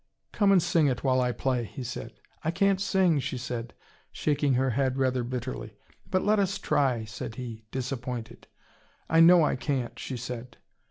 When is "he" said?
1.75-1.83, 7.35-7.65